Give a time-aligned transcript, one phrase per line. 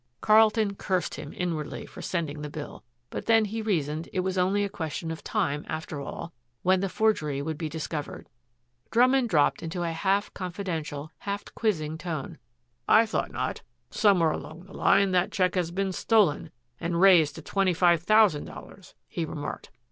[0.19, 2.83] Carlton cursed him inwardly for sending the bill.
[3.11, 6.89] But then, he reasoned, it was only a question of time, after all, when the
[6.89, 8.27] forgery would be discovered.
[8.89, 12.39] Drummond dropped into a half confidential, half quizzing tone.
[12.87, 13.61] "I thought not.
[13.91, 16.49] Somewhere along the line that check has been stolen
[16.79, 19.69] and raised to twenty five thousand dollars," he remarked.